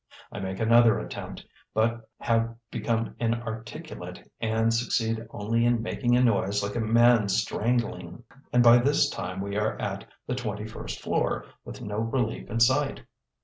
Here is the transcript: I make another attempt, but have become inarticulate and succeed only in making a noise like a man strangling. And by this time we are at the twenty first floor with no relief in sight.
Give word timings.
I 0.31 0.39
make 0.39 0.59
another 0.59 0.97
attempt, 0.97 1.45
but 1.75 2.09
have 2.17 2.55
become 2.71 3.15
inarticulate 3.19 4.27
and 4.39 4.73
succeed 4.73 5.27
only 5.29 5.63
in 5.63 5.83
making 5.83 6.17
a 6.17 6.23
noise 6.23 6.63
like 6.63 6.75
a 6.75 6.79
man 6.79 7.29
strangling. 7.29 8.23
And 8.51 8.63
by 8.63 8.79
this 8.79 9.11
time 9.11 9.41
we 9.41 9.57
are 9.57 9.79
at 9.79 10.07
the 10.25 10.33
twenty 10.33 10.65
first 10.65 11.01
floor 11.03 11.45
with 11.63 11.83
no 11.83 11.97
relief 11.99 12.49
in 12.49 12.59
sight. 12.61 13.03